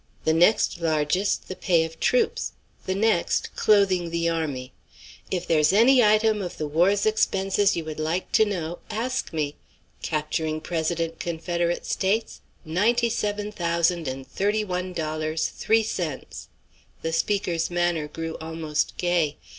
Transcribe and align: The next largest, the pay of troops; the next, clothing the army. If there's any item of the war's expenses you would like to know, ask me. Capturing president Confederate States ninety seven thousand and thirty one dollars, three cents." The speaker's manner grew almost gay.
The 0.25 0.33
next 0.33 0.81
largest, 0.81 1.47
the 1.47 1.55
pay 1.55 1.83
of 1.83 1.99
troops; 1.99 2.53
the 2.87 2.95
next, 2.95 3.55
clothing 3.55 4.09
the 4.09 4.29
army. 4.29 4.73
If 5.29 5.45
there's 5.45 5.71
any 5.71 6.03
item 6.03 6.41
of 6.41 6.57
the 6.57 6.65
war's 6.65 7.05
expenses 7.05 7.75
you 7.75 7.85
would 7.85 7.99
like 7.99 8.31
to 8.31 8.43
know, 8.43 8.79
ask 8.89 9.31
me. 9.31 9.57
Capturing 10.01 10.59
president 10.59 11.19
Confederate 11.19 11.85
States 11.85 12.41
ninety 12.65 13.09
seven 13.11 13.51
thousand 13.51 14.07
and 14.07 14.25
thirty 14.27 14.63
one 14.63 14.91
dollars, 14.91 15.49
three 15.49 15.83
cents." 15.83 16.47
The 17.03 17.13
speaker's 17.13 17.69
manner 17.69 18.07
grew 18.07 18.37
almost 18.41 18.97
gay. 18.97 19.37